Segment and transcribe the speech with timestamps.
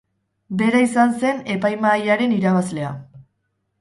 [0.61, 2.95] Bera izan zen epaimahaiaren irabazlea.